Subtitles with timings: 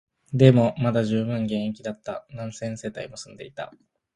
[0.33, 3.71] でも、まだ充分現役だった、何千世帯も住んでいた